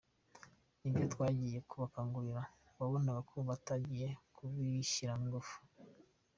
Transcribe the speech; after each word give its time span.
Nibyo 0.81 1.05
twagiye 1.13 1.59
kubakangurira 1.69 2.41
wabonaga 2.77 3.21
ko 3.31 3.37
batagiye 3.49 4.07
babishyiramo 4.35 5.23
ingufu. 5.27 5.55